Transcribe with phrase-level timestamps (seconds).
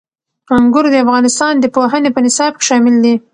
[0.57, 3.13] انګور د افغانستان د پوهنې په نصاب کې شامل دي.